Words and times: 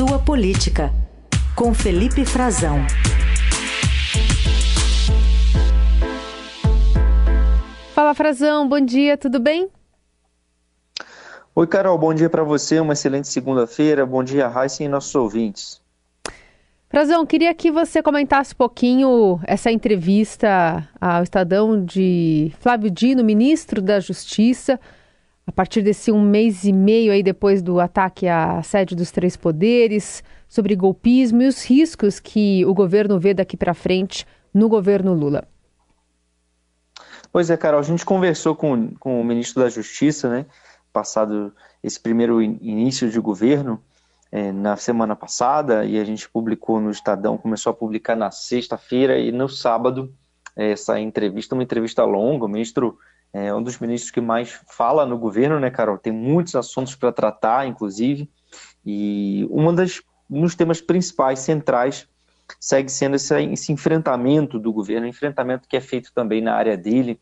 Sua 0.00 0.18
Política, 0.18 0.90
com 1.54 1.74
Felipe 1.74 2.24
Frazão. 2.24 2.78
Fala 7.94 8.14
Frazão, 8.14 8.66
bom 8.66 8.80
dia, 8.80 9.18
tudo 9.18 9.38
bem? 9.38 9.68
Oi, 11.54 11.66
Carol, 11.66 11.98
bom 11.98 12.14
dia 12.14 12.30
para 12.30 12.42
você, 12.42 12.80
uma 12.80 12.94
excelente 12.94 13.28
segunda-feira. 13.28 14.06
Bom 14.06 14.24
dia, 14.24 14.48
Raíssa 14.48 14.82
e 14.82 14.88
nossos 14.88 15.14
ouvintes. 15.14 15.82
Frazão, 16.88 17.26
queria 17.26 17.52
que 17.52 17.70
você 17.70 18.02
comentasse 18.02 18.54
um 18.54 18.56
pouquinho 18.56 19.38
essa 19.46 19.70
entrevista 19.70 20.88
ao 20.98 21.22
Estadão 21.22 21.84
de 21.84 22.50
Flávio 22.60 22.90
Dino, 22.90 23.22
ministro 23.22 23.82
da 23.82 24.00
Justiça, 24.00 24.80
a 25.50 25.52
partir 25.52 25.82
desse 25.82 26.12
um 26.12 26.22
mês 26.22 26.62
e 26.62 26.72
meio 26.72 27.10
aí 27.10 27.24
depois 27.24 27.60
do 27.60 27.80
ataque 27.80 28.28
à 28.28 28.62
sede 28.62 28.94
dos 28.94 29.10
três 29.10 29.36
poderes, 29.36 30.22
sobre 30.48 30.76
golpismo 30.76 31.42
e 31.42 31.48
os 31.48 31.64
riscos 31.64 32.20
que 32.20 32.64
o 32.66 32.72
governo 32.72 33.18
vê 33.18 33.34
daqui 33.34 33.56
para 33.56 33.74
frente 33.74 34.24
no 34.54 34.68
governo 34.68 35.12
Lula. 35.12 35.48
Pois 37.32 37.50
é, 37.50 37.56
Carol, 37.56 37.80
a 37.80 37.82
gente 37.82 38.04
conversou 38.04 38.54
com, 38.54 38.94
com 38.94 39.20
o 39.20 39.24
ministro 39.24 39.60
da 39.60 39.68
Justiça, 39.68 40.30
né, 40.30 40.46
passado 40.92 41.52
esse 41.82 41.98
primeiro 41.98 42.40
início 42.40 43.10
de 43.10 43.18
governo, 43.18 43.82
é, 44.30 44.52
na 44.52 44.76
semana 44.76 45.16
passada 45.16 45.84
e 45.84 45.98
a 45.98 46.04
gente 46.04 46.28
publicou 46.28 46.80
no 46.80 46.92
Estadão, 46.92 47.36
começou 47.36 47.70
a 47.70 47.74
publicar 47.74 48.14
na 48.14 48.30
sexta-feira 48.30 49.18
e 49.18 49.32
no 49.32 49.48
sábado 49.48 50.14
é, 50.54 50.70
essa 50.70 51.00
entrevista, 51.00 51.56
uma 51.56 51.64
entrevista 51.64 52.04
longa, 52.04 52.44
o 52.44 52.48
ministro 52.48 52.96
é 53.32 53.54
um 53.54 53.62
dos 53.62 53.78
ministros 53.78 54.10
que 54.10 54.20
mais 54.20 54.60
fala 54.66 55.06
no 55.06 55.18
governo, 55.18 55.60
né, 55.60 55.70
Carol? 55.70 55.98
Tem 55.98 56.12
muitos 56.12 56.54
assuntos 56.54 56.94
para 56.94 57.12
tratar, 57.12 57.66
inclusive, 57.66 58.28
e 58.84 59.46
uma 59.50 59.72
das 59.72 60.00
um 60.30 60.42
dos 60.42 60.54
temas 60.54 60.80
principais, 60.80 61.40
centrais, 61.40 62.06
segue 62.58 62.90
sendo 62.90 63.16
esse, 63.16 63.34
esse 63.46 63.72
enfrentamento 63.72 64.58
do 64.58 64.72
governo, 64.72 65.06
enfrentamento 65.06 65.68
que 65.68 65.76
é 65.76 65.80
feito 65.80 66.12
também 66.14 66.40
na 66.40 66.54
área 66.54 66.76
dele 66.76 67.20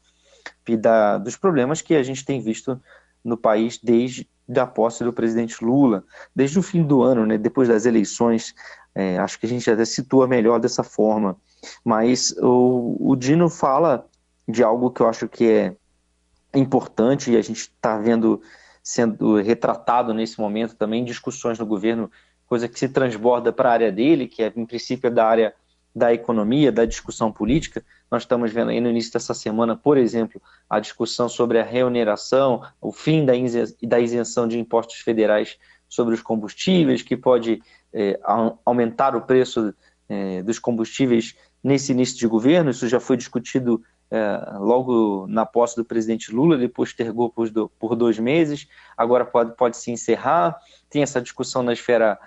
e 0.66 0.76
da, 0.76 1.16
dos 1.16 1.36
problemas 1.36 1.80
que 1.80 1.94
a 1.94 2.02
gente 2.02 2.24
tem 2.24 2.40
visto 2.40 2.80
no 3.24 3.36
país 3.36 3.78
desde 3.82 4.28
da 4.46 4.66
posse 4.66 5.04
do 5.04 5.12
presidente 5.12 5.62
Lula, 5.62 6.04
desde 6.34 6.58
o 6.58 6.62
fim 6.62 6.82
do 6.82 7.02
ano, 7.02 7.26
né, 7.26 7.36
depois 7.36 7.68
das 7.68 7.84
eleições, 7.84 8.54
é, 8.94 9.18
acho 9.18 9.38
que 9.38 9.44
a 9.44 9.48
gente 9.48 9.70
até 9.70 9.84
situa 9.84 10.26
melhor 10.26 10.58
dessa 10.58 10.82
forma, 10.82 11.36
mas 11.84 12.34
o, 12.38 12.96
o 12.98 13.14
Dino 13.14 13.50
fala 13.50 14.06
de 14.48 14.62
algo 14.62 14.90
que 14.90 15.02
eu 15.02 15.08
acho 15.08 15.28
que 15.28 15.50
é 15.50 15.76
importante 16.54 17.30
e 17.30 17.36
a 17.36 17.42
gente 17.42 17.58
está 17.58 17.98
vendo 17.98 18.40
sendo 18.82 19.36
retratado 19.36 20.14
nesse 20.14 20.40
momento 20.40 20.74
também 20.74 21.04
discussões 21.04 21.58
no 21.58 21.66
governo, 21.66 22.10
coisa 22.46 22.66
que 22.66 22.78
se 22.78 22.88
transborda 22.88 23.52
para 23.52 23.68
a 23.68 23.72
área 23.72 23.92
dele, 23.92 24.26
que 24.26 24.42
é 24.42 24.52
em 24.56 24.64
princípio 24.64 25.10
da 25.10 25.26
área 25.26 25.54
da 25.94 26.12
economia, 26.12 26.72
da 26.72 26.84
discussão 26.84 27.30
política. 27.30 27.84
Nós 28.10 28.22
estamos 28.22 28.52
vendo 28.52 28.70
aí 28.70 28.80
no 28.80 28.88
início 28.88 29.12
dessa 29.12 29.34
semana, 29.34 29.76
por 29.76 29.98
exemplo, 29.98 30.40
a 30.70 30.80
discussão 30.80 31.28
sobre 31.28 31.58
a 31.58 31.64
reoneração, 31.64 32.62
o 32.80 32.92
fim 32.92 33.26
da 33.26 33.98
isenção 34.00 34.48
de 34.48 34.58
impostos 34.58 34.98
federais 34.98 35.58
sobre 35.88 36.14
os 36.14 36.22
combustíveis, 36.22 37.02
que 37.02 37.16
pode 37.16 37.62
é, 37.92 38.18
aumentar 38.64 39.16
o 39.16 39.22
preço 39.22 39.74
é, 40.08 40.42
dos 40.42 40.58
combustíveis 40.58 41.34
nesse 41.62 41.92
início 41.92 42.16
de 42.16 42.26
governo. 42.26 42.70
Isso 42.70 42.88
já 42.88 43.00
foi 43.00 43.16
discutido 43.16 43.82
é, 44.10 44.56
logo 44.58 45.26
na 45.28 45.44
posse 45.44 45.76
do 45.76 45.84
presidente 45.84 46.32
Lula, 46.32 46.54
ele 46.54 46.68
postergou 46.68 47.30
por, 47.30 47.50
por 47.78 47.94
dois 47.94 48.18
meses, 48.18 48.66
agora 48.96 49.24
pode, 49.24 49.54
pode 49.56 49.76
se 49.76 49.90
encerrar. 49.90 50.56
Tem 50.88 51.02
essa 51.02 51.20
discussão 51.20 51.62
na 51.62 51.72
esfera 51.72 52.18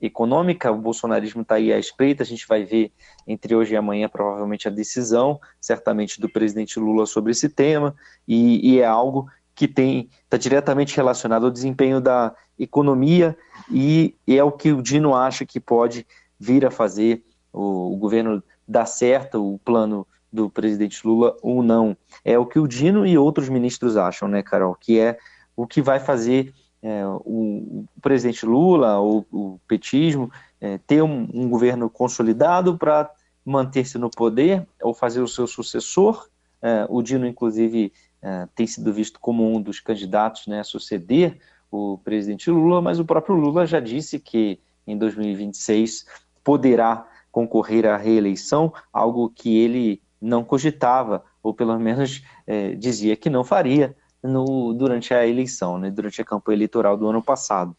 econômica, 0.00 0.72
o 0.72 0.78
bolsonarismo 0.78 1.42
está 1.42 1.56
aí 1.56 1.72
à 1.72 1.78
espreita, 1.78 2.22
a 2.22 2.26
gente 2.26 2.46
vai 2.46 2.64
ver 2.64 2.92
entre 3.26 3.54
hoje 3.54 3.74
e 3.74 3.76
amanhã 3.76 4.08
provavelmente 4.08 4.66
a 4.66 4.70
decisão, 4.70 5.38
certamente 5.60 6.20
do 6.20 6.28
presidente 6.28 6.80
Lula 6.80 7.04
sobre 7.04 7.32
esse 7.32 7.48
tema, 7.48 7.94
e, 8.26 8.72
e 8.74 8.80
é 8.80 8.86
algo 8.86 9.28
que 9.54 9.68
tem 9.68 10.08
está 10.24 10.38
diretamente 10.38 10.96
relacionado 10.96 11.44
ao 11.44 11.50
desempenho 11.50 12.00
da 12.00 12.34
economia 12.58 13.36
e, 13.70 14.14
e, 14.26 14.38
é 14.38 14.42
o 14.44 14.52
que 14.52 14.72
o 14.72 14.80
Dino 14.80 15.14
acha 15.14 15.44
que 15.44 15.60
pode 15.60 16.06
vir 16.38 16.64
a 16.64 16.70
fazer 16.70 17.22
o, 17.52 17.92
o 17.92 17.96
governo 17.96 18.42
dar 18.66 18.86
certo 18.86 19.54
o 19.54 19.58
plano 19.58 20.06
do 20.32 20.48
presidente 20.48 21.06
Lula 21.06 21.36
ou 21.42 21.62
não. 21.62 21.96
É 22.24 22.38
o 22.38 22.46
que 22.46 22.58
o 22.58 22.68
Dino 22.68 23.06
e 23.06 23.18
outros 23.18 23.48
ministros 23.48 23.96
acham, 23.96 24.28
né, 24.28 24.42
Carol? 24.42 24.74
Que 24.74 24.98
é 24.98 25.18
o 25.56 25.66
que 25.66 25.82
vai 25.82 25.98
fazer 25.98 26.54
é, 26.82 27.04
o, 27.06 27.20
o, 27.24 28.00
presidente 28.00 28.46
Lula, 28.46 28.98
ou 28.98 29.26
o 29.30 29.60
petismo, 29.68 30.30
é, 30.60 30.78
ter 30.78 31.02
um, 31.02 31.28
um, 31.32 31.48
governo 31.48 31.90
consolidado 31.90 32.78
para 32.78 33.10
manter-se 33.44 33.98
no 33.98 34.10
poder 34.10 34.66
ou 34.82 34.94
fazer 34.94 35.20
o 35.20 35.28
seu 35.28 35.46
sucessor. 35.46 36.28
É, 36.62 36.86
o 36.88 37.02
Dino, 37.02 37.26
inclusive, 37.26 37.92
é, 38.22 38.48
tem 38.54 38.66
sido 38.66 38.92
visto 38.92 39.18
como 39.20 39.46
um 39.54 39.60
dos 39.60 39.80
candidatos 39.80 40.46
né, 40.46 40.60
a 40.60 40.64
suceder 40.64 41.38
o 41.70 41.98
presidente 41.98 42.50
Lula, 42.50 42.80
mas 42.80 42.98
o 42.98 43.04
próprio 43.04 43.36
Lula 43.36 43.66
já 43.66 43.78
disse 43.78 44.18
que 44.18 44.58
em 44.86 44.96
2026 44.98 46.04
poderá 46.42 47.06
concorrer 47.30 47.86
à 47.86 47.96
reeleição, 47.96 48.72
algo 48.92 49.30
que 49.30 49.56
ele 49.56 50.02
não 50.20 50.44
cogitava, 50.44 51.24
ou 51.42 51.54
pelo 51.54 51.78
menos 51.78 52.22
é, 52.46 52.74
dizia 52.74 53.16
que 53.16 53.30
não 53.30 53.42
faria, 53.42 53.96
no, 54.22 54.72
durante 54.74 55.14
a 55.14 55.26
eleição, 55.26 55.78
né, 55.78 55.90
durante 55.90 56.20
a 56.20 56.24
campanha 56.24 56.56
eleitoral 56.56 56.96
do 56.96 57.08
ano 57.08 57.22
passado. 57.22 57.74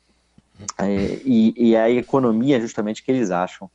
É, 0.78 1.20
e, 1.24 1.54
e 1.56 1.76
a 1.76 1.90
economia, 1.90 2.60
justamente, 2.60 3.04
que 3.04 3.12
eles 3.12 3.32
acham 3.32 3.70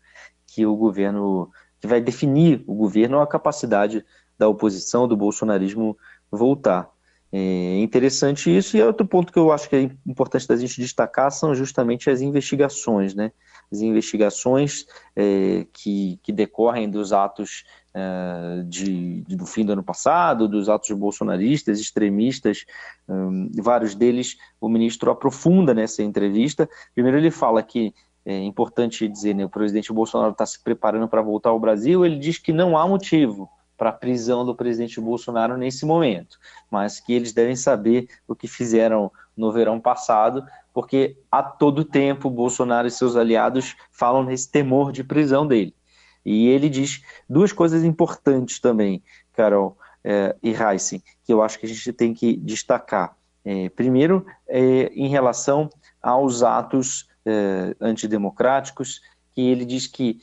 que 0.46 0.64
o 0.66 0.76
governo, 0.76 1.50
que 1.80 1.86
vai 1.86 2.00
definir 2.00 2.64
o 2.66 2.74
governo, 2.74 3.20
a 3.20 3.26
capacidade 3.26 4.04
da 4.38 4.48
oposição, 4.48 5.06
do 5.06 5.16
bolsonarismo 5.16 5.96
voltar. 6.30 6.88
É 7.32 7.80
interessante 7.80 8.56
isso, 8.56 8.76
e 8.76 8.82
outro 8.82 9.06
ponto 9.06 9.32
que 9.32 9.38
eu 9.38 9.52
acho 9.52 9.68
que 9.68 9.76
é 9.76 9.90
importante 10.06 10.46
da 10.46 10.56
gente 10.56 10.80
destacar 10.80 11.30
são 11.30 11.54
justamente 11.54 12.08
as 12.08 12.20
investigações, 12.20 13.14
né? 13.14 13.32
As 13.70 13.80
investigações 13.80 14.86
é, 15.14 15.66
que, 15.72 16.18
que 16.22 16.32
decorrem 16.32 16.88
dos 16.88 17.12
atos 17.12 17.64
é, 17.94 18.62
de, 18.64 19.22
de, 19.22 19.36
do 19.36 19.46
fim 19.46 19.64
do 19.64 19.72
ano 19.72 19.82
passado, 19.82 20.46
dos 20.46 20.68
atos 20.68 20.90
bolsonaristas, 20.92 21.80
extremistas, 21.80 22.64
um, 23.08 23.50
vários 23.56 23.94
deles 23.94 24.36
o 24.60 24.68
ministro 24.68 25.10
aprofunda 25.10 25.72
nessa 25.72 26.02
entrevista. 26.02 26.68
Primeiro, 26.94 27.18
ele 27.18 27.30
fala 27.30 27.62
que 27.62 27.94
é 28.26 28.42
importante 28.42 29.06
dizer, 29.06 29.34
né, 29.34 29.44
o 29.44 29.48
presidente 29.48 29.92
Bolsonaro 29.92 30.32
está 30.32 30.44
se 30.44 30.62
preparando 30.62 31.06
para 31.08 31.22
voltar 31.22 31.50
ao 31.50 31.60
Brasil, 31.60 32.04
ele 32.04 32.18
diz 32.18 32.38
que 32.38 32.52
não 32.52 32.76
há 32.76 32.86
motivo 32.86 33.48
para 33.76 33.90
a 33.90 33.92
prisão 33.92 34.44
do 34.44 34.54
presidente 34.54 35.00
Bolsonaro 35.00 35.56
nesse 35.56 35.86
momento, 35.86 36.38
mas 36.70 36.98
que 36.98 37.12
eles 37.12 37.32
devem 37.32 37.54
saber 37.54 38.08
o 38.26 38.34
que 38.34 38.48
fizeram 38.48 39.12
no 39.36 39.52
verão 39.52 39.78
passado, 39.78 40.44
porque 40.76 41.16
a 41.32 41.42
todo 41.42 41.86
tempo 41.86 42.28
Bolsonaro 42.28 42.86
e 42.86 42.90
seus 42.90 43.16
aliados 43.16 43.74
falam 43.90 44.22
nesse 44.22 44.50
temor 44.50 44.92
de 44.92 45.02
prisão 45.02 45.46
dele. 45.46 45.74
E 46.22 46.48
ele 46.48 46.68
diz 46.68 47.00
duas 47.26 47.50
coisas 47.50 47.82
importantes 47.82 48.60
também, 48.60 49.02
Carol 49.32 49.78
é, 50.04 50.36
e 50.42 50.50
Heisen, 50.50 51.02
que 51.24 51.32
eu 51.32 51.42
acho 51.42 51.58
que 51.58 51.64
a 51.64 51.68
gente 51.70 51.94
tem 51.94 52.12
que 52.12 52.36
destacar. 52.36 53.16
É, 53.42 53.70
primeiro, 53.70 54.26
é, 54.46 54.92
em 54.94 55.08
relação 55.08 55.70
aos 56.02 56.42
atos 56.42 57.08
é, 57.24 57.74
antidemocráticos, 57.80 59.00
que 59.34 59.40
ele 59.40 59.64
diz 59.64 59.86
que 59.86 60.20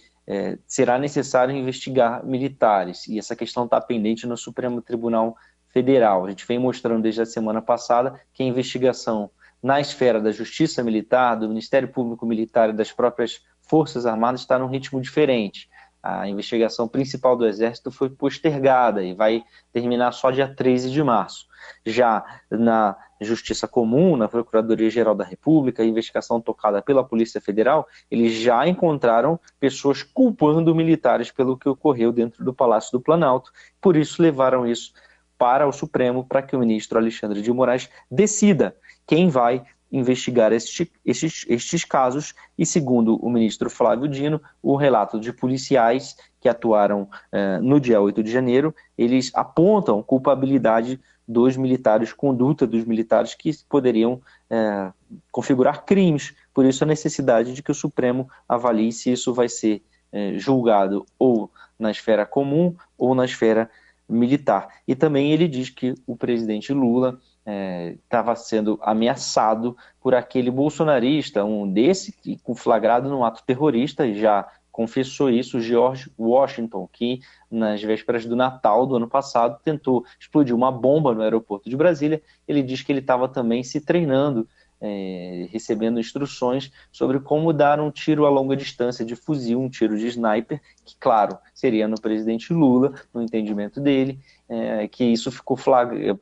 será 0.67 0.99
necessário 0.99 1.53
investigar 1.53 2.23
militares, 2.23 3.07
e 3.07 3.17
essa 3.17 3.35
questão 3.35 3.65
está 3.65 3.81
pendente 3.81 4.27
no 4.27 4.37
Supremo 4.37 4.83
Tribunal 4.83 5.35
Federal. 5.69 6.25
A 6.25 6.29
gente 6.29 6.45
vem 6.45 6.59
mostrando 6.59 7.01
desde 7.01 7.23
a 7.23 7.25
semana 7.25 7.61
passada 7.61 8.21
que 8.33 8.43
a 8.43 8.45
investigação 8.45 9.31
na 9.63 9.79
esfera 9.79 10.19
da 10.19 10.31
Justiça 10.31 10.83
Militar, 10.83 11.35
do 11.35 11.47
Ministério 11.47 11.87
Público 11.87 12.25
Militar 12.25 12.69
e 12.69 12.73
das 12.73 12.91
próprias 12.91 13.41
Forças 13.61 14.05
Armadas 14.05 14.41
está 14.41 14.59
num 14.59 14.67
ritmo 14.67 15.01
diferente 15.01 15.69
a 16.03 16.27
investigação 16.27 16.85
principal 16.85 17.37
do 17.37 17.47
Exército 17.47 17.89
foi 17.89 18.09
postergada 18.09 19.01
e 19.01 19.13
vai 19.13 19.41
terminar 19.71 20.11
só 20.11 20.29
dia 20.31 20.53
13 20.53 20.91
de 20.91 21.01
março. 21.01 21.47
Já 21.85 22.25
na 22.51 22.97
Justiça 23.21 23.69
Comum, 23.69 24.17
na 24.17 24.27
Procuradoria-Geral 24.27 25.15
da 25.15 25.23
República, 25.23 25.81
a 25.81 25.85
investigação 25.85 26.41
tocada 26.41 26.81
pela 26.81 27.05
Polícia 27.05 27.39
Federal, 27.39 27.87
eles 28.11 28.33
já 28.33 28.67
encontraram 28.67 29.39
pessoas 29.61 30.03
culpando 30.03 30.75
militares 30.75 31.31
pelo 31.31 31.57
que 31.57 31.69
ocorreu 31.69 32.11
dentro 32.11 32.43
do 32.43 32.53
Palácio 32.53 32.91
do 32.91 32.99
Planalto. 32.99 33.53
Por 33.79 33.95
isso, 33.95 34.21
levaram 34.21 34.67
isso 34.67 34.91
para 35.37 35.65
o 35.65 35.71
Supremo 35.71 36.25
para 36.25 36.41
que 36.41 36.53
o 36.53 36.59
ministro 36.59 36.99
Alexandre 36.99 37.41
de 37.41 37.51
Moraes 37.51 37.89
decida 38.11 38.75
quem 39.05 39.29
vai 39.29 39.63
investigar 39.91 40.51
este, 40.51 40.91
estes, 41.05 41.45
estes 41.47 41.85
casos 41.85 42.33
e, 42.57 42.65
segundo 42.65 43.15
o 43.17 43.29
ministro 43.29 43.69
Flávio 43.69 44.07
Dino, 44.07 44.41
o 44.61 44.75
relato 44.75 45.19
de 45.19 45.31
policiais 45.31 46.17
que 46.41 46.49
atuaram 46.49 47.07
eh, 47.31 47.59
no 47.59 47.79
dia 47.79 48.01
8 48.01 48.23
de 48.23 48.31
janeiro, 48.31 48.73
eles 48.97 49.31
apontam 49.35 50.01
culpabilidade 50.01 50.99
dos 51.27 51.55
militares, 51.55 52.11
conduta 52.11 52.67
dos 52.67 52.83
militares 52.85 53.33
que 53.33 53.51
poderiam 53.69 54.21
é, 54.49 54.91
configurar 55.31 55.85
crimes. 55.85 56.33
Por 56.53 56.65
isso 56.65 56.83
a 56.83 56.87
necessidade 56.87 57.53
de 57.53 57.63
que 57.63 57.71
o 57.71 57.75
Supremo 57.75 58.29
avalie 58.47 58.91
se 58.91 59.11
isso 59.11 59.33
vai 59.33 59.47
ser 59.47 59.81
é, 60.11 60.37
julgado 60.37 61.05
ou 61.17 61.49
na 61.79 61.91
esfera 61.91 62.25
comum 62.25 62.75
ou 62.97 63.15
na 63.15 63.25
esfera 63.25 63.69
militar. 64.07 64.67
E 64.87 64.95
também 64.95 65.31
ele 65.31 65.47
diz 65.47 65.69
que 65.69 65.95
o 66.05 66.15
presidente 66.15 66.73
Lula 66.73 67.19
estava 67.45 68.31
é, 68.31 68.35
sendo 68.35 68.79
ameaçado 68.81 69.75
por 70.01 70.15
aquele 70.15 70.49
bolsonarista, 70.49 71.43
um 71.43 71.69
desse, 71.71 72.15
flagrado 72.55 73.09
num 73.09 73.23
ato 73.23 73.43
terrorista, 73.45 74.05
e 74.05 74.19
já 74.19 74.47
confessou 74.71 75.29
isso 75.29 75.59
George 75.59 76.11
Washington, 76.17 76.89
que 76.91 77.19
nas 77.51 77.81
vésperas 77.83 78.25
do 78.25 78.35
Natal 78.35 78.87
do 78.87 78.95
ano 78.95 79.07
passado 79.07 79.59
tentou 79.63 80.03
explodir 80.19 80.55
uma 80.55 80.71
bomba 80.71 81.13
no 81.13 81.21
aeroporto 81.21 81.69
de 81.69 81.77
Brasília. 81.77 82.21
Ele 82.47 82.63
diz 82.63 82.81
que 82.81 82.91
ele 82.91 82.99
estava 82.99 83.27
também 83.27 83.63
se 83.63 83.79
treinando 83.79 84.47
é, 84.83 85.47
recebendo 85.49 85.97
instruções 85.97 86.69
sobre 86.91 87.17
como 87.21 87.53
dar 87.53 87.79
um 87.79 87.89
tiro 87.89 88.25
a 88.25 88.29
longa 88.29 88.53
distância 88.53 89.05
de 89.05 89.15
fuzil, 89.15 89.61
um 89.61 89.69
tiro 89.69 89.97
de 89.97 90.07
sniper, 90.07 90.59
que, 90.83 90.97
claro, 90.99 91.37
seria 91.53 91.87
no 91.87 91.99
presidente 91.99 92.51
Lula, 92.51 92.93
no 93.13 93.21
entendimento 93.21 93.79
dele, 93.79 94.19
é, 94.53 94.87
que 94.87 95.03
isso 95.03 95.31
ficou 95.31 95.57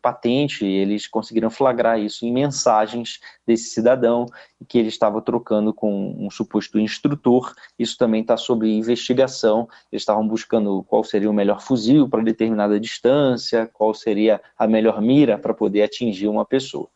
patente, 0.01 0.65
eles 0.65 1.07
conseguiram 1.07 1.49
flagrar 1.49 1.99
isso 1.99 2.25
em 2.25 2.31
mensagens 2.31 3.19
desse 3.45 3.71
cidadão, 3.71 4.25
que 4.67 4.77
ele 4.77 4.87
estava 4.87 5.21
trocando 5.21 5.73
com 5.73 6.15
um 6.17 6.29
suposto 6.31 6.79
instrutor, 6.79 7.53
isso 7.77 7.97
também 7.97 8.21
está 8.21 8.37
sob 8.37 8.67
investigação, 8.67 9.67
eles 9.91 10.03
estavam 10.03 10.25
buscando 10.25 10.83
qual 10.83 11.03
seria 11.03 11.29
o 11.29 11.33
melhor 11.33 11.61
fuzil 11.61 12.07
para 12.07 12.23
determinada 12.23 12.79
distância, 12.79 13.69
qual 13.73 13.93
seria 13.93 14.41
a 14.57 14.65
melhor 14.65 15.01
mira 15.01 15.37
para 15.37 15.53
poder 15.53 15.83
atingir 15.83 16.27
uma 16.27 16.45
pessoa. 16.45 16.89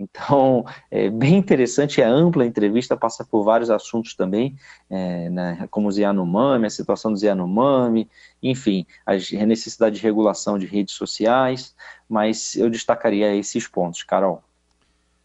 Então, 0.00 0.64
é 0.90 1.10
bem 1.10 1.36
interessante, 1.36 2.00
é 2.00 2.04
ampla 2.06 2.42
a 2.42 2.46
entrevista, 2.46 2.96
passa 2.96 3.22
por 3.22 3.44
vários 3.44 3.68
assuntos 3.68 4.14
também, 4.14 4.56
é, 4.88 5.28
né, 5.28 5.68
como 5.70 5.90
o 5.90 5.92
Yanomami, 5.92 6.66
a 6.66 6.70
situação 6.70 7.12
do 7.12 7.22
Yanomami, 7.22 8.08
enfim, 8.42 8.86
a 9.04 9.12
necessidade 9.44 9.96
de 9.96 10.02
regulação 10.02 10.58
de 10.58 10.64
redes 10.64 10.94
sociais, 10.94 11.74
mas 12.08 12.56
eu 12.56 12.70
destacaria 12.70 13.36
esses 13.36 13.68
pontos, 13.68 14.02
Carol. 14.02 14.42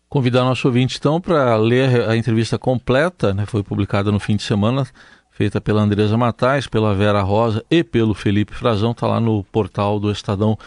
Convidar 0.09 0.43
nosso 0.43 0.67
ouvinte, 0.67 0.97
então, 0.99 1.21
para 1.21 1.55
ler 1.55 2.09
a 2.09 2.17
entrevista 2.17 2.59
completa, 2.59 3.33
né, 3.33 3.45
foi 3.45 3.63
publicada 3.63 4.11
no 4.11 4.19
fim 4.19 4.35
de 4.35 4.43
semana, 4.43 4.85
feita 5.31 5.61
pela 5.61 5.81
Andresa 5.81 6.17
Matais, 6.17 6.67
pela 6.67 6.93
Vera 6.93 7.21
Rosa 7.21 7.63
e 7.71 7.81
pelo 7.81 8.13
Felipe 8.13 8.53
Frazão, 8.53 8.91
está 8.91 9.07
lá 9.07 9.21
no 9.21 9.41
portal 9.45 10.01
do 10.01 10.11
Estadão, 10.11 10.57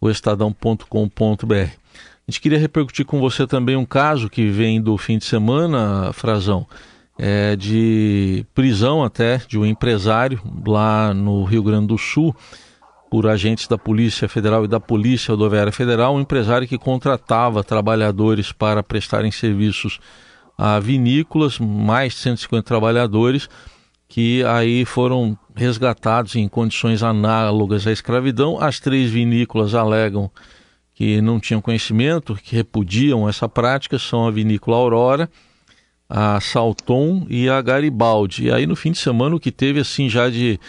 o 0.00 0.10
estadão.com.br. 0.10 1.81
A 2.26 2.30
gente 2.30 2.40
queria 2.40 2.58
repercutir 2.58 3.04
com 3.04 3.18
você 3.20 3.46
também 3.46 3.76
um 3.76 3.84
caso 3.84 4.30
que 4.30 4.48
vem 4.48 4.80
do 4.80 4.96
fim 4.96 5.18
de 5.18 5.24
semana, 5.24 6.12
Frazão, 6.12 6.66
é 7.18 7.56
de 7.56 8.46
prisão 8.54 9.02
até 9.02 9.38
de 9.38 9.58
um 9.58 9.66
empresário 9.66 10.40
lá 10.66 11.12
no 11.12 11.44
Rio 11.44 11.62
Grande 11.62 11.88
do 11.88 11.98
Sul 11.98 12.34
por 13.10 13.26
agentes 13.26 13.66
da 13.66 13.76
Polícia 13.76 14.28
Federal 14.28 14.64
e 14.64 14.68
da 14.68 14.80
Polícia 14.80 15.32
Rodoviária 15.32 15.72
Federal, 15.72 16.14
um 16.14 16.20
empresário 16.20 16.66
que 16.66 16.78
contratava 16.78 17.62
trabalhadores 17.62 18.52
para 18.52 18.82
prestarem 18.82 19.30
serviços 19.30 19.98
a 20.56 20.78
vinícolas, 20.78 21.58
mais 21.58 22.14
de 22.14 22.20
150 22.20 22.62
trabalhadores 22.62 23.48
que 24.08 24.44
aí 24.44 24.84
foram 24.84 25.38
resgatados 25.56 26.36
em 26.36 26.46
condições 26.46 27.02
análogas 27.02 27.86
à 27.86 27.92
escravidão. 27.92 28.60
As 28.60 28.78
três 28.78 29.10
vinícolas 29.10 29.74
alegam 29.74 30.30
que 30.94 31.20
não 31.20 31.40
tinham 31.40 31.60
conhecimento, 31.60 32.34
que 32.34 32.54
repudiam 32.54 33.28
essa 33.28 33.48
prática, 33.48 33.98
são 33.98 34.26
a 34.26 34.30
Vinícola 34.30 34.76
Aurora, 34.76 35.30
a 36.08 36.40
Salton 36.40 37.26
e 37.28 37.48
a 37.48 37.60
Garibaldi. 37.62 38.46
E 38.46 38.52
aí 38.52 38.66
no 38.66 38.76
fim 38.76 38.92
de 38.92 38.98
semana 38.98 39.34
o 39.34 39.40
que 39.40 39.50
teve 39.50 39.80
assim 39.80 40.08
já 40.08 40.28
de 40.28 40.60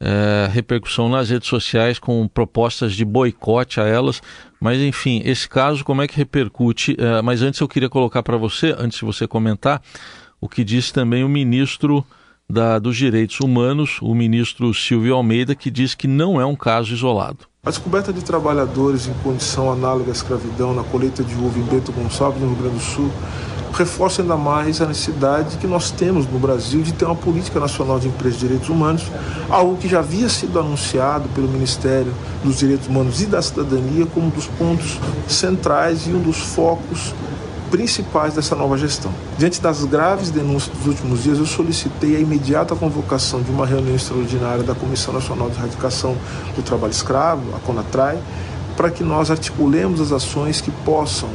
é, 0.00 0.48
repercussão 0.50 1.08
nas 1.08 1.30
redes 1.30 1.48
sociais 1.48 1.98
com 1.98 2.26
propostas 2.28 2.94
de 2.94 3.04
boicote 3.04 3.80
a 3.80 3.84
elas. 3.84 4.22
Mas 4.60 4.80
enfim, 4.80 5.20
esse 5.24 5.48
caso 5.48 5.84
como 5.84 6.02
é 6.02 6.08
que 6.08 6.16
repercute? 6.16 6.96
É, 6.98 7.22
mas 7.22 7.42
antes 7.42 7.60
eu 7.60 7.68
queria 7.68 7.88
colocar 7.88 8.22
para 8.22 8.36
você, 8.36 8.74
antes 8.78 8.98
de 8.98 9.04
você 9.04 9.26
comentar, 9.26 9.82
o 10.40 10.48
que 10.48 10.64
disse 10.64 10.92
também 10.92 11.24
o 11.24 11.28
ministro 11.28 12.04
da, 12.48 12.78
dos 12.78 12.96
Direitos 12.96 13.40
Humanos, 13.40 13.98
o 14.00 14.14
ministro 14.14 14.72
Silvio 14.72 15.14
Almeida, 15.14 15.54
que 15.54 15.70
diz 15.70 15.94
que 15.94 16.06
não 16.06 16.40
é 16.40 16.46
um 16.46 16.56
caso 16.56 16.92
isolado. 16.92 17.46
A 17.66 17.70
descoberta 17.70 18.12
de 18.12 18.22
trabalhadores 18.22 19.08
em 19.08 19.12
condição 19.24 19.72
análoga 19.72 20.12
à 20.12 20.12
escravidão 20.12 20.72
na 20.72 20.84
colheita 20.84 21.24
de 21.24 21.34
uva 21.34 21.58
em 21.58 21.64
Bento 21.64 21.90
Gonçalves, 21.90 22.40
no 22.40 22.50
Rio 22.50 22.58
Grande 22.58 22.76
do 22.76 22.80
Sul, 22.80 23.10
reforça 23.72 24.22
ainda 24.22 24.36
mais 24.36 24.80
a 24.80 24.86
necessidade 24.86 25.56
que 25.56 25.66
nós 25.66 25.90
temos 25.90 26.28
no 26.28 26.38
Brasil 26.38 26.80
de 26.82 26.92
ter 26.92 27.06
uma 27.06 27.16
política 27.16 27.58
nacional 27.58 27.98
de 27.98 28.06
empresa 28.06 28.36
de 28.36 28.42
direitos 28.42 28.68
humanos, 28.68 29.10
algo 29.50 29.76
que 29.78 29.88
já 29.88 29.98
havia 29.98 30.28
sido 30.28 30.60
anunciado 30.60 31.28
pelo 31.30 31.48
Ministério 31.48 32.14
dos 32.44 32.56
Direitos 32.56 32.86
Humanos 32.86 33.20
e 33.20 33.26
da 33.26 33.42
Cidadania 33.42 34.06
como 34.06 34.26
um 34.26 34.30
dos 34.30 34.46
pontos 34.46 35.00
centrais 35.26 36.06
e 36.06 36.10
um 36.10 36.22
dos 36.22 36.38
focos 36.38 37.12
principais 37.70 38.34
dessa 38.34 38.54
nova 38.54 38.76
gestão. 38.76 39.12
Diante 39.38 39.60
das 39.60 39.84
graves 39.84 40.30
denúncias 40.30 40.76
dos 40.76 40.86
últimos 40.86 41.22
dias, 41.22 41.38
eu 41.38 41.46
solicitei 41.46 42.16
a 42.16 42.20
imediata 42.20 42.74
convocação 42.74 43.42
de 43.42 43.50
uma 43.50 43.66
reunião 43.66 43.94
extraordinária 43.94 44.62
da 44.62 44.74
Comissão 44.74 45.12
Nacional 45.12 45.50
de 45.50 45.56
Erradicação 45.56 46.16
do 46.54 46.62
Trabalho 46.62 46.92
Escravo, 46.92 47.54
a 47.54 47.58
CONATRAI, 47.60 48.18
para 48.76 48.90
que 48.90 49.02
nós 49.02 49.30
articulemos 49.30 50.00
as 50.00 50.12
ações 50.12 50.60
que 50.60 50.70
possam 50.70 51.28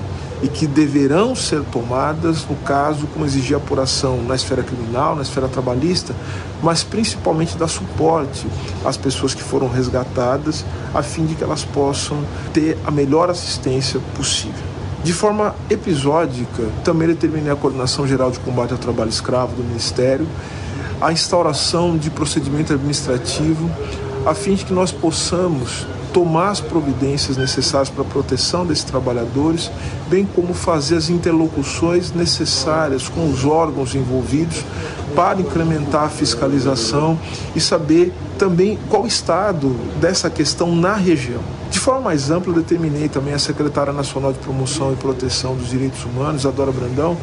e 0.44 0.48
que 0.48 0.66
deverão 0.66 1.36
ser 1.36 1.62
tomadas 1.66 2.46
no 2.48 2.56
caso 2.58 3.06
como 3.08 3.26
exigir 3.26 3.56
apuração 3.56 4.24
na 4.24 4.36
esfera 4.36 4.64
criminal, 4.64 5.16
na 5.16 5.22
esfera 5.22 5.48
trabalhista, 5.48 6.16
mas 6.64 6.84
principalmente 6.84 7.58
dar 7.58 7.68
suporte 7.68 8.48
às 8.84 8.98
pessoas 8.98 9.34
que 9.34 9.44
foram 9.44 9.70
resgatadas, 9.70 10.66
a 10.94 11.04
fim 11.04 11.26
de 11.26 11.36
que 11.36 11.44
elas 11.44 11.64
possam 11.64 12.24
ter 12.54 12.78
a 12.86 12.92
melhor 12.92 13.30
assistência 13.30 14.00
possível. 14.16 14.71
De 15.04 15.14
forma 15.14 15.56
episódica, 15.68 16.64
também 16.84 17.08
determinei 17.08 17.52
a 17.52 17.56
Coordenação 17.56 18.08
Geral 18.08 18.30
de 18.30 18.40
Combate 18.40 18.74
ao 18.74 18.78
Trabalho 18.78 19.10
Escravo 19.10 19.56
do 19.56 19.64
Ministério, 19.64 20.28
a 21.02 21.12
instauração 21.12 21.98
de 21.98 22.12
procedimento 22.12 22.72
administrativo, 22.72 23.68
a 24.28 24.36
fim 24.36 24.54
de 24.54 24.64
que 24.64 24.72
nós 24.72 24.92
possamos 24.92 25.88
tomar 26.14 26.50
as 26.50 26.62
providências 26.62 27.36
necessárias 27.36 27.90
para 27.90 28.04
a 28.04 28.06
proteção 28.06 28.64
desses 28.64 28.84
trabalhadores, 28.84 29.72
bem 30.08 30.24
como 30.24 30.54
fazer 30.54 30.98
as 30.98 31.10
interlocuções 31.10 32.12
necessárias 32.12 33.10
com 33.10 33.28
os 33.28 33.44
órgãos 33.44 33.96
envolvidos 33.96 34.64
para 35.16 35.42
incrementar 35.42 36.04
a 36.04 36.10
fiscalização 36.10 37.18
e 37.56 37.60
saber 37.60 38.14
também 38.38 38.78
qual 38.88 39.04
o 39.04 39.08
estado 39.08 39.76
dessa 40.00 40.30
questão 40.30 40.76
na 40.76 40.94
região. 40.94 41.42
Forma 41.82 42.02
mais 42.02 42.30
ampla, 42.30 42.54
determinei 42.54 43.10
também 43.10 43.34
a 43.34 43.40
secretária 43.40 43.92
nacional 43.92 44.32
de 44.32 44.38
promoção 44.38 44.94
e 44.94 44.96
proteção 44.96 45.56
dos 45.56 45.68
direitos 45.68 46.06
humanos, 46.06 46.46
Adora 46.46 46.72
Brandão, 46.72 47.18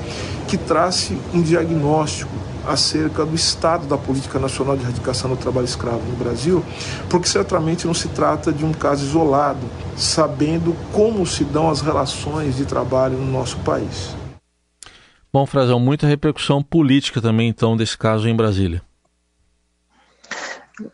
que 0.49 0.59
trace 0.59 1.17
um 1.33 1.41
diagnóstico 1.41 2.33
acerca 2.67 3.25
do 3.25 3.37
estado 3.37 3.87
da 3.87 3.97
política 3.97 4.37
nacional 4.37 4.77
de 4.77 4.83
erradicação 4.83 5.31
do 5.31 5.37
trabalho 5.37 5.65
escravo 5.65 6.03
no 6.11 6.17
Brasil, 6.17 6.65
porque 7.09 7.29
certamente 7.29 7.87
não 7.87 7.95
se 7.95 8.09
trata 8.09 8.53
de 8.53 8.65
um 8.65 8.73
caso 8.73 9.07
isolado, 9.07 9.65
sabendo 9.97 10.75
como 10.93 11.25
se 11.25 11.45
dão 11.45 11.71
as 11.71 11.81
relações 11.81 12.57
de 12.57 12.65
trabalho 12.65 13.17
no 13.17 13.31
nosso 13.31 13.59
país. 13.59 14.17
Bom, 15.33 15.47
Frazão, 15.47 15.79
muita 15.79 16.05
repercussão 16.05 16.65
política 16.65 17.21
também, 17.21 17.49
então, 17.49 17.77
desse 17.77 17.97
caso 17.97 18.29
em 18.29 18.35
Brasília. 18.35 18.83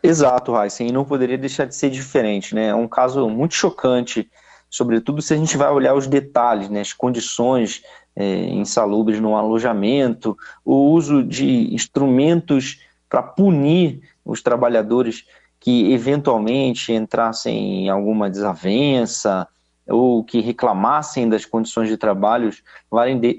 Exato, 0.01 0.51
Raíssa, 0.51 0.83
e 0.83 0.91
não 0.91 1.05
poderia 1.05 1.37
deixar 1.37 1.65
de 1.65 1.75
ser 1.75 1.89
diferente, 1.89 2.55
né? 2.55 2.67
É 2.67 2.75
um 2.75 2.87
caso 2.87 3.29
muito 3.29 3.53
chocante, 3.53 4.29
sobretudo 4.69 5.21
se 5.21 5.33
a 5.33 5.37
gente 5.37 5.57
vai 5.57 5.71
olhar 5.71 5.93
os 5.93 6.07
detalhes, 6.07 6.69
né? 6.69 6.81
as 6.81 6.93
condições 6.93 7.83
é, 8.15 8.45
insalubres 8.49 9.19
no 9.19 9.35
alojamento, 9.35 10.37
o 10.63 10.91
uso 10.91 11.23
de 11.23 11.73
instrumentos 11.73 12.79
para 13.09 13.21
punir 13.21 14.01
os 14.23 14.41
trabalhadores 14.41 15.25
que 15.59 15.91
eventualmente 15.93 16.91
entrassem 16.93 17.85
em 17.85 17.89
alguma 17.89 18.29
desavença 18.29 19.47
ou 19.87 20.23
que 20.23 20.41
reclamassem 20.41 21.29
das 21.29 21.45
condições 21.45 21.89
de 21.89 21.97
trabalho, 21.97 22.49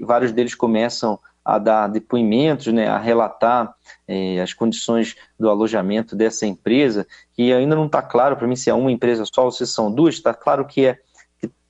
vários 0.01 0.31
deles 0.31 0.55
começam 0.55 1.19
a 1.47 1.57
dar 1.57 1.87
depoimentos, 1.87 2.67
né, 2.73 2.89
a 2.89 2.97
relatar 2.97 3.73
é, 4.05 4.41
as 4.41 4.53
condições 4.53 5.15
do 5.39 5.49
alojamento 5.49 6.13
dessa 6.13 6.45
empresa, 6.45 7.07
que 7.31 7.53
ainda 7.53 7.73
não 7.73 7.85
está 7.85 8.01
claro 8.01 8.35
para 8.35 8.45
mim 8.45 8.57
se 8.57 8.69
é 8.69 8.73
uma 8.73 8.91
empresa 8.91 9.23
só 9.25 9.45
ou 9.45 9.51
se 9.51 9.65
são 9.65 9.89
duas, 9.89 10.15
está 10.15 10.33
claro 10.33 10.65
que 10.65 10.85
é 10.85 10.99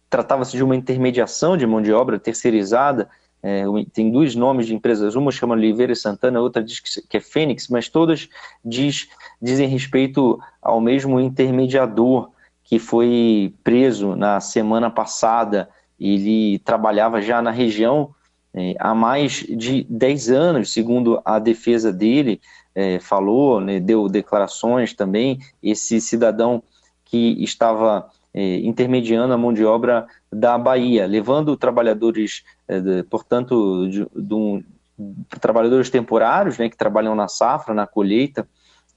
tratava-se 0.10 0.58
de 0.58 0.64
uma 0.64 0.76
intermediação 0.76 1.56
de 1.56 1.68
mão 1.68 1.80
de 1.80 1.94
obra 1.94 2.18
terceirizada. 2.18 3.08
É, 3.44 3.66
tem 3.94 4.10
dois 4.10 4.34
nomes 4.34 4.66
de 4.66 4.74
empresas, 4.74 5.16
uma 5.16 5.32
chama 5.32 5.54
Oliveira 5.54 5.94
e 5.94 5.96
Santana, 5.96 6.40
outra 6.40 6.64
diz 6.64 6.80
que 6.80 7.18
é 7.18 7.20
Fênix, 7.20 7.68
mas 7.68 7.88
todas 7.88 8.28
diz, 8.66 9.08
dizem 9.40 9.68
respeito 9.68 10.40
ao 10.60 10.82
mesmo 10.82 11.20
intermediador 11.20 12.32
que 12.64 12.80
foi 12.80 13.54
preso 13.64 14.16
na 14.16 14.40
semana 14.40 14.90
passada. 14.90 15.70
Ele 16.00 16.58
trabalhava 16.60 17.22
já 17.22 17.44
na 17.44 17.52
região 17.52 18.16
é, 18.60 18.74
há 18.80 18.96
mais 18.96 19.46
de 19.48 19.86
10 19.88 20.32
anos, 20.32 20.74
segundo 20.74 21.22
a 21.24 21.38
defesa 21.38 21.94
dele, 21.94 22.42
é, 22.74 23.00
falou, 23.00 23.62
né, 23.62 23.80
deu 23.80 24.10
declarações 24.10 24.96
também. 24.96 25.38
Esse 25.62 26.02
cidadão 26.02 26.64
que 27.06 27.44
estava 27.44 28.10
é, 28.34 28.56
intermediando 28.62 29.32
a 29.32 29.38
mão 29.38 29.54
de 29.54 29.64
obra 29.64 30.08
da 30.34 30.58
Bahia, 30.58 31.06
levando 31.06 31.56
trabalhadores, 31.56 32.44
é, 32.68 32.80
de, 32.80 33.04
portanto, 33.04 33.88
de, 33.90 34.08
de 34.16 34.34
um, 34.34 34.64
trabalhadores 35.40 35.92
temporários, 35.92 36.58
né, 36.58 36.68
que 36.68 36.76
trabalham 36.76 37.14
na 37.14 37.28
safra, 37.28 37.76
na 37.76 37.86
colheita 37.86 38.48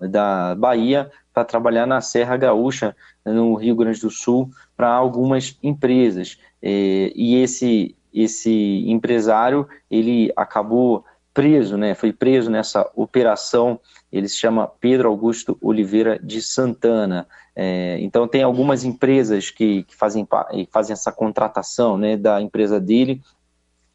da 0.01 0.55
Bahia, 0.55 1.11
para 1.35 1.45
trabalhar 1.45 1.85
na 1.87 2.01
Serra 2.01 2.39
Gaúcha, 2.39 2.97
no 3.27 3.57
Rio 3.57 3.77
Grande 3.77 4.01
do 4.01 4.11
Sul, 4.11 4.49
para 4.75 4.89
algumas 4.89 5.59
empresas. 5.63 6.39
É, 6.63 7.13
e 7.15 7.37
esse, 7.37 7.95
esse 8.13 8.85
empresário, 8.87 9.67
ele 9.91 10.33
acabou 10.37 11.05
preso, 11.33 11.77
né, 11.77 11.95
foi 11.95 12.13
preso 12.13 12.51
nessa 12.51 12.91
operação, 12.95 13.79
ele 14.11 14.29
se 14.29 14.37
chama 14.37 14.67
Pedro 14.81 15.09
Augusto 15.09 15.57
Oliveira 15.61 16.19
de 16.23 16.43
Santana. 16.43 17.27
É, 17.55 17.99
então 18.01 18.27
tem 18.27 18.43
algumas 18.43 18.85
empresas 18.85 19.51
que, 19.51 19.85
que 19.85 19.95
fazem, 19.95 20.27
fazem 20.71 20.93
essa 20.93 21.13
contratação 21.13 21.97
né, 21.97 22.17
da 22.17 22.41
empresa 22.41 22.81
dele, 22.81 23.23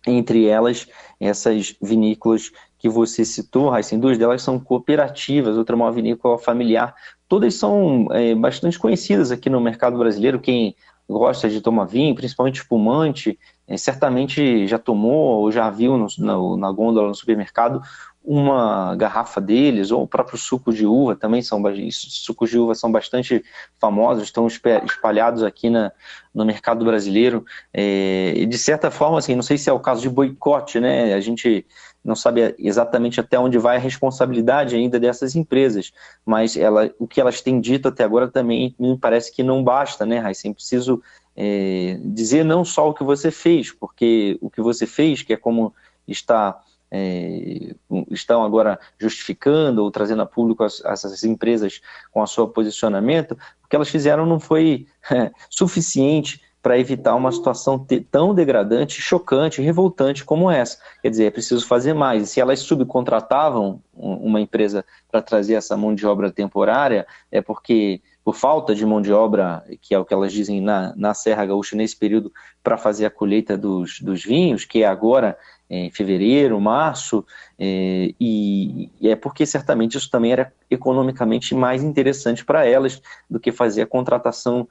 entre 0.07 0.45
elas 0.45 0.88
essas 1.19 1.75
vinícolas 1.81 2.51
que 2.77 2.88
você 2.88 3.25
citou, 3.25 3.69
Raíssa, 3.69 3.98
duas 3.98 4.17
delas 4.17 4.43
são 4.43 4.60
cooperativas, 4.60 5.57
outra 5.57 5.75
é 5.75 5.77
uma 5.77 5.91
vinícola 5.91 6.38
familiar. 6.38 6.93
Todas 7.27 7.55
são 7.55 8.07
é, 8.12 8.36
bastante 8.36 8.77
conhecidas 8.77 9.31
aqui 9.31 9.50
no 9.50 9.60
mercado 9.60 9.98
brasileiro. 9.98 10.39
Quem 10.39 10.75
gosta 11.10 11.50
de 11.50 11.62
tomar 11.62 11.86
vinho, 11.86 12.13
principalmente 12.13 12.57
espumante, 12.57 13.39
é, 13.67 13.77
certamente 13.77 14.67
já 14.67 14.77
tomou 14.77 15.41
ou 15.41 15.51
já 15.51 15.69
viu 15.69 15.98
no, 15.98 16.07
na, 16.19 16.57
na 16.57 16.72
gôndola 16.72 17.07
no 17.07 17.15
supermercado 17.15 17.81
uma 18.25 18.95
garrafa 18.95 19.39
deles, 19.39 19.91
ou 19.91 20.01
o 20.01 20.07
próprio 20.07 20.38
suco 20.38 20.74
de 20.74 20.86
uva 20.86 21.15
também 21.15 21.43
são 21.43 21.62
sucos 21.91 22.50
de 22.50 22.57
uva 22.57 22.74
são 22.74 22.91
bastante 22.91 23.43
famosos, 23.79 24.24
estão 24.24 24.48
espalhados 24.48 25.43
aqui 25.43 25.69
na, 25.69 25.91
no 26.34 26.43
mercado 26.43 26.84
brasileiro. 26.84 27.45
É, 27.72 28.45
de 28.50 28.57
certa 28.57 28.89
forma, 28.89 29.19
assim, 29.19 29.36
não 29.36 29.43
sei 29.43 29.57
se 29.57 29.69
é 29.69 29.74
o 29.74 29.79
caso 29.79 30.01
de 30.01 30.10
boicote, 30.10 30.79
né? 30.79 31.13
A 31.13 31.19
gente 31.19 31.65
não 32.03 32.15
sabe 32.15 32.55
exatamente 32.57 33.19
até 33.19 33.38
onde 33.38 33.57
vai 33.57 33.77
a 33.77 33.79
responsabilidade 33.79 34.75
ainda 34.75 35.00
dessas 35.00 35.36
empresas, 35.36 35.91
mas 36.25 36.57
ela, 36.57 36.91
o 37.00 37.07
que 37.07 37.22
elas 37.22 37.41
têm 37.41 37.60
dito 37.62 37.88
até 37.88 38.03
agora 38.03 38.27
também 38.27 38.75
me 38.79 38.98
parece 38.98 39.31
que 39.31 39.43
não 39.43 39.63
basta, 39.63 40.05
né, 40.05 40.17
Raíssa? 40.17 40.48
É 40.48 40.53
preciso 40.53 41.01
é, 41.36 42.00
dizer 42.04 42.44
não 42.44 42.63
só 42.63 42.89
o 42.89 42.94
que 42.94 43.04
você 43.04 43.32
fez, 43.32 43.72
porque 43.72 44.38
o 44.42 44.50
que 44.50 44.62
você 44.62 44.86
fez, 44.88 45.22
que 45.22 45.34
é 45.34 45.38
como 45.38 45.74
está 46.08 46.62
é, 46.92 47.75
estão 48.10 48.44
agora 48.44 48.80
justificando 48.98 49.84
ou 49.84 49.92
trazendo 49.92 50.22
a 50.22 50.25
público 50.25 50.63
as, 50.63 50.84
essas 50.86 51.24
empresas 51.24 51.82
com 52.12 52.22
o 52.22 52.27
seu 52.27 52.48
posicionamento, 52.48 53.32
o 53.63 53.68
que 53.68 53.75
elas 53.75 53.89
fizeram 53.89 54.25
não 54.25 54.39
foi 54.39 54.88
é, 55.12 55.32
suficiente 55.50 56.42
para 56.65 56.80
evitar 56.80 57.13
uma 57.13 57.32
situação 57.32 57.86
tão 58.10 58.34
degradante, 58.34 59.00
chocante, 59.00 59.62
revoltante 59.62 60.25
como 60.25 60.50
essa. 60.50 60.80
Quer 61.00 61.12
dizer, 61.12 61.25
é 61.25 61.30
preciso 61.30 61.63
fazer 61.68 61.94
mais. 61.94 62.24
E 62.24 62.25
se 62.25 62.42
elas 62.42 62.60
subcontratavam 62.60 63.80
uma 63.94 64.42
empresa 64.42 64.84
para 65.12 65.22
trazer 65.22 65.54
essa 65.54 65.77
mão 65.77 65.94
de 65.94 66.08
obra 66.08 66.32
temporária, 66.32 67.06
é 67.32 67.39
porque, 67.39 68.01
por 68.25 68.36
falta 68.36 68.74
de 68.74 68.84
mão 68.84 69.00
de 69.00 69.13
obra, 69.13 69.63
que 69.79 69.94
é 69.94 70.00
o 70.00 70.03
que 70.03 70.12
elas 70.12 70.34
dizem 70.34 70.60
na, 70.60 70.96
na 70.96 71.13
Serra 71.13 71.46
Gaúcha 71.46 71.75
nesse 71.75 71.96
período, 71.96 72.34
para 72.63 72.75
fazer 72.75 73.05
a 73.05 73.12
colheita 73.12 73.55
dos, 73.55 74.01
dos 74.01 74.24
vinhos, 74.24 74.65
que 74.65 74.82
é 74.82 74.88
agora 74.88 75.38
em 75.70 75.91
fevereiro, 75.91 76.60
março, 76.60 77.24
é, 77.60 78.13
e, 78.20 78.89
e, 79.00 79.10
é 79.10 79.15
porque 79.15 79.46
certamente 79.46 79.96
isso 79.96 80.10
também 80.10 80.32
era 80.32 80.51
economicamente 80.72 81.53
mais 81.53 81.84
interessante 81.84 82.44
para 82.44 82.65
elas 82.65 83.00
do 83.29 83.39
que 83.39 83.51
fazer 83.51 83.84
a 83.84 83.88
contratação 83.88 84.67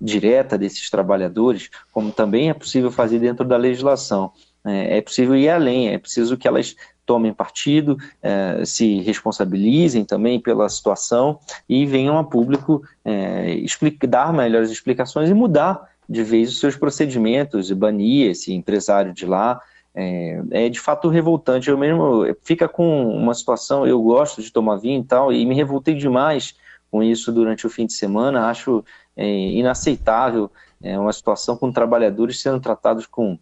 direta 0.00 0.56
desses 0.56 0.88
trabalhadores, 0.88 1.70
como 1.90 2.12
também 2.12 2.50
é 2.50 2.54
possível 2.54 2.90
fazer 2.92 3.18
dentro 3.18 3.44
da 3.44 3.56
legislação. 3.56 4.32
É, 4.64 4.98
é 4.98 5.00
possível 5.00 5.34
ir 5.34 5.48
além, 5.48 5.88
é 5.88 5.98
preciso 5.98 6.36
que 6.36 6.46
elas 6.46 6.76
tomem 7.04 7.32
partido, 7.32 7.96
é, 8.22 8.64
se 8.64 9.00
responsabilizem 9.00 10.04
também 10.04 10.40
pela 10.40 10.68
situação 10.68 11.38
e 11.68 11.84
venham 11.86 12.18
a 12.18 12.24
público 12.24 12.82
é, 13.04 13.54
explicar, 13.54 14.06
dar 14.06 14.32
melhores 14.32 14.70
explicações 14.70 15.28
e 15.28 15.34
mudar 15.34 15.90
de 16.08 16.22
vez 16.22 16.50
os 16.50 16.60
seus 16.60 16.76
procedimentos, 16.76 17.70
banir 17.72 18.30
esse 18.30 18.52
empresário 18.52 19.12
de 19.12 19.26
lá. 19.26 19.60
É, 19.94 20.42
é, 20.52 20.68
de 20.70 20.80
fato 20.80 21.08
revoltante. 21.08 21.68
Eu 21.68 21.76
mesmo 21.76 22.24
fica 22.42 22.66
com 22.66 23.14
uma 23.14 23.34
situação. 23.34 23.86
Eu 23.86 24.00
gosto 24.02 24.42
de 24.42 24.50
tomar 24.50 24.76
vinho 24.76 25.02
e 25.02 25.04
tal, 25.04 25.32
e 25.32 25.44
me 25.44 25.54
revoltei 25.54 25.94
demais 25.94 26.56
com 26.90 27.02
isso 27.02 27.30
durante 27.30 27.66
o 27.66 27.70
fim 27.70 27.86
de 27.86 27.92
semana. 27.92 28.48
Acho 28.48 28.84
é, 29.16 29.26
inaceitável 29.26 30.50
é, 30.82 30.98
uma 30.98 31.12
situação 31.12 31.56
com 31.56 31.70
trabalhadores 31.70 32.40
sendo 32.40 32.60
tratados 32.60 33.06
com 33.06 33.38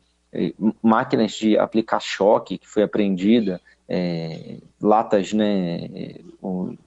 máquinas 0.82 1.32
de 1.32 1.58
aplicar 1.58 2.00
choque 2.00 2.58
que 2.58 2.68
foi 2.68 2.82
apreendida, 2.82 3.60
é, 3.88 4.58
latas, 4.80 5.32
né, 5.32 5.88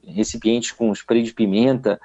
recipientes 0.07 0.71
com 0.71 0.91
spray 0.93 1.23
de 1.23 1.33
pimenta, 1.33 1.99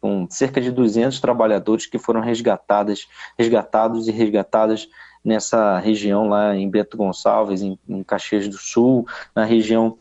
com 0.00 0.26
cerca 0.30 0.60
de 0.60 0.70
200 0.70 1.18
trabalhadores 1.18 1.86
que 1.86 1.98
foram 1.98 2.20
resgatadas, 2.20 3.08
resgatados 3.38 4.06
e 4.06 4.12
resgatadas 4.12 4.88
nessa 5.24 5.78
região 5.78 6.28
lá 6.28 6.54
em 6.54 6.68
Bento 6.68 6.96
Gonçalves, 6.96 7.62
em, 7.62 7.78
em 7.88 8.02
Caxias 8.02 8.46
do 8.46 8.58
Sul, 8.58 9.06
na 9.34 9.44
região 9.44 9.96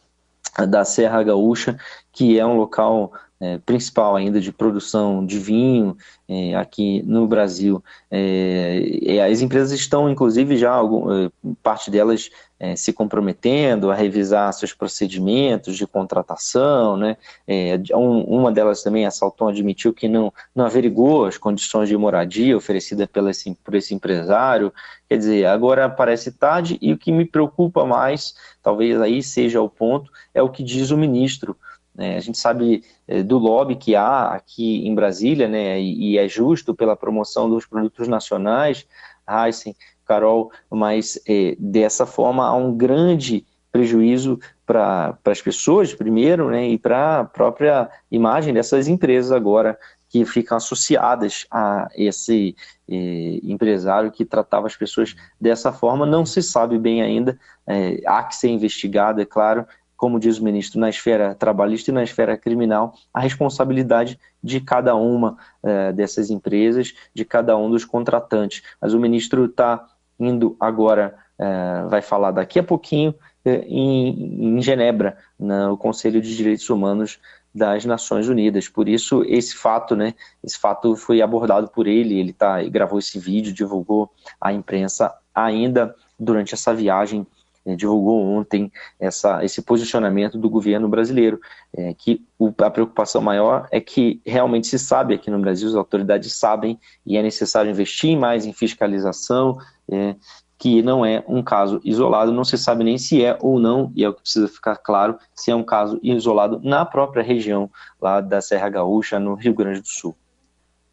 da 0.67 0.85
Serra 0.85 1.23
Gaúcha, 1.23 1.79
que 2.12 2.38
é 2.38 2.45
um 2.45 2.57
local 2.57 3.13
é, 3.43 3.57
principal 3.65 4.15
ainda 4.15 4.39
de 4.39 4.53
produção 4.53 5.25
de 5.25 5.38
vinho 5.38 5.97
é, 6.29 6.55
aqui 6.55 7.03
no 7.03 7.27
Brasil. 7.27 7.83
É, 8.09 9.19
as 9.29 9.41
empresas 9.41 9.77
estão, 9.77 10.09
inclusive, 10.09 10.55
já 10.55 10.71
algum, 10.71 11.12
é, 11.12 11.29
parte 11.62 11.91
delas 11.91 12.29
é, 12.57 12.77
se 12.77 12.93
comprometendo 12.93 13.91
a 13.91 13.95
revisar 13.95 14.53
seus 14.53 14.71
procedimentos 14.73 15.75
de 15.75 15.85
contratação. 15.85 16.95
Né? 16.95 17.17
É, 17.45 17.77
um, 17.93 18.21
uma 18.21 18.50
delas 18.50 18.81
também, 18.81 19.05
a 19.05 19.12
Salton, 19.12 19.50
admitiu 19.50 19.93
que 19.93 20.07
não, 20.07 20.31
não 20.55 20.65
averigou 20.65 21.25
as 21.25 21.38
condições 21.38 21.89
de 21.89 21.97
moradia 21.97 22.55
oferecidas 22.55 23.07
pela, 23.07 23.31
por 23.62 23.75
esse 23.75 23.93
empresário. 23.93 24.73
Quer 25.09 25.17
dizer, 25.17 25.45
agora 25.47 25.89
parece 25.89 26.31
tarde 26.31 26.77
e 26.81 26.93
o 26.93 26.97
que 26.97 27.12
me 27.12 27.25
preocupa 27.25 27.85
mais, 27.85 28.35
talvez 28.63 29.01
aí 29.01 29.21
seja 29.21 29.62
o 29.62 29.69
ponto, 29.69 30.09
é 30.33 30.41
o 30.41 30.50
que 30.50 30.63
diz 30.63 30.91
o 30.91 30.97
ministro. 30.97 31.57
É, 31.97 32.15
a 32.15 32.19
gente 32.19 32.38
sabe 32.38 32.83
é, 33.07 33.21
do 33.21 33.38
lobby 33.38 33.75
que 33.75 33.95
há 33.95 34.29
aqui 34.29 34.88
em 34.88 34.95
Brasília, 34.95 35.47
né, 35.47 35.79
e, 35.79 36.13
e, 36.13 36.17
é 36.17 36.27
justo 36.27 36.73
pela 36.73 36.95
promoção 36.95 37.50
dos 37.50 37.65
produtos 37.65 38.07
nacionais, 38.07 38.88
Heisen, 39.29 39.75
Carol, 40.05 40.51
mas 40.69 41.19
é, 41.27 41.55
dessa 41.59 42.05
forma 42.05 42.45
há 42.45 42.55
um 42.55 42.75
grande 42.75 43.45
prejuízo 43.71 44.39
para 44.65 45.17
as 45.25 45.41
pessoas, 45.41 45.93
primeiro, 45.93 46.50
né, 46.50 46.67
e 46.67 46.77
para 46.77 47.19
a 47.19 47.23
própria 47.25 47.89
imagem 48.12 48.53
dessas 48.53 48.88
empresas 48.88 49.31
agora 49.31 49.77
que 50.13 50.23
ficam 50.25 50.55
associadas 50.57 51.47
a 51.50 51.89
esse 51.95 52.55
eh, 52.88 53.39
empresário 53.41 54.12
que 54.12 54.23
tratava 54.23 54.67
as 54.67 54.75
pessoas 54.75 55.15
dessa 55.41 55.71
forma. 55.71 56.05
Não 56.05 56.23
se 56.23 56.43
sabe 56.43 56.77
bem 56.77 57.01
ainda, 57.01 57.35
eh, 57.65 58.00
há 58.05 58.21
que 58.21 58.35
ser 58.35 58.50
investigado, 58.50 59.19
é 59.19 59.25
claro, 59.25 59.65
como 60.03 60.19
diz 60.19 60.38
o 60.38 60.43
ministro, 60.43 60.81
na 60.81 60.89
esfera 60.89 61.33
trabalhista 61.33 61.89
e 61.89 61.93
na 61.93 62.03
esfera 62.03 62.36
criminal, 62.36 62.93
a 63.13 63.22
responsabilidade 63.22 64.19
de 64.43 64.60
cada 64.60 64.95
uma 64.95 65.38
eh, 65.63 65.93
dessas 65.93 66.29
empresas, 66.29 66.93
de 67.13 67.24
cada 67.24 67.55
um 67.55 67.72
dos 67.72 67.86
contratantes. 67.86 68.63
Mas 68.81 68.93
o 68.93 69.00
ministro 69.00 69.45
está 69.45 69.88
indo 70.19 70.57
agora, 70.60 71.15
eh, 71.39 71.86
vai 71.88 72.01
falar 72.01 72.31
daqui 72.31 72.60
a 72.60 72.63
pouquinho, 72.63 73.15
eh, 73.45 73.63
em, 73.65 74.57
em, 74.57 74.62
Genebra, 74.62 75.17
no 75.39 75.77
Conselho 75.77 76.19
de 76.19 76.36
Direitos 76.36 76.69
Humanos 76.69 77.17
das 77.55 77.86
Nações 77.86 78.27
Unidas. 78.27 78.67
Por 78.67 78.89
isso, 78.89 79.24
esse 79.25 79.55
fato, 79.55 79.95
né, 79.95 80.15
esse 80.43 80.60
fato 80.60 80.98
foi 80.98 81.22
abordado 81.22 81.69
por 81.69 81.88
ele, 81.88 82.19
ele 82.19 82.33
tá, 82.33 82.62
gravou 82.63 83.00
esse 83.00 83.17
vídeo, 83.17 83.53
divulgou 83.53 84.12
à 84.41 84.51
imprensa 84.51 85.13
ainda 85.33 85.95
durante 86.19 86.53
essa 86.53 86.74
viagem 86.74 87.25
divulgou 87.65 88.22
ontem 88.22 88.72
essa, 89.00 89.43
esse 89.43 89.62
posicionamento 89.62 90.38
do 90.38 90.50
governo 90.50 90.88
brasileiro, 90.89 91.39
é, 91.75 91.93
que 91.93 92.22
o, 92.38 92.53
a 92.58 92.70
preocupação 92.70 93.22
maior 93.22 93.67
é 93.72 93.79
que 93.79 94.22
realmente 94.25 94.67
se 94.67 94.77
sabe 94.77 95.13
aqui 95.13 95.32
no 95.32 95.39
Brasil, 95.39 95.70
as 95.70 95.75
autoridades 95.75 96.34
sabem 96.34 96.77
e 97.05 97.17
é 97.17 97.22
necessário 97.22 97.72
investir 97.72 98.17
mais 98.17 98.46
em 98.46 98.51
fiscalização, 98.51 99.58
é, 99.89 100.15
que 100.58 100.82
não 100.82 101.05
é 101.05 101.24
um 101.27 101.41
caso 101.43 101.82
isolado, 101.84 102.32
não 102.32 102.43
se 102.43 102.58
sabe 102.58 102.84
nem 102.84 102.98
se 102.98 103.24
é 103.24 103.38
ou 103.41 103.60
não, 103.60 103.91
e 103.96 104.03
é 104.03 104.10
o 104.10 104.13
que 104.13 104.22
precisa 104.22 104.48
ficar 104.48 104.77
claro, 104.77 105.17
se 105.34 105.51
é 105.51 105.55
um 105.55 105.63
caso 105.63 106.00
isolado 106.01 106.62
na 106.63 106.86
própria 106.86 107.24
região 107.24 107.70
lá 108.01 108.22
da 108.22 108.39
Serra 108.39 108.70
Gaúcha, 108.70 109.20
no 109.20 109.36
Rio 109.36 109.53
Grande 109.53 109.82
do 109.82 109.88
Sul. 109.88 110.15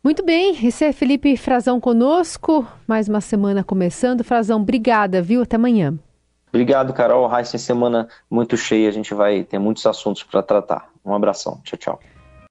Muito 0.03 0.25
bem, 0.25 0.57
esse 0.67 0.85
é 0.85 0.93
Felipe 0.93 1.37
Frazão 1.37 1.79
conosco, 1.79 2.67
mais 2.87 3.07
uma 3.07 3.21
semana 3.21 3.63
começando. 3.63 4.25
Frazão, 4.25 4.63
obrigada, 4.63 5.21
viu? 5.21 5.43
Até 5.43 5.57
amanhã. 5.57 5.99
Obrigado, 6.51 6.93
Carol. 6.93 7.27
Raíssa, 7.27 7.57
semana 7.59 8.09
muito 8.29 8.57
cheia, 8.57 8.89
a 8.89 8.93
gente 8.93 9.15
vai 9.15 9.45
ter 9.45 9.59
muitos 9.59 9.87
assuntos 9.87 10.23
para 10.23 10.43
tratar. 10.43 10.91
Um 11.05 11.15
abração. 11.15 11.61
Tchau, 11.65 11.79
tchau. 11.79 12.20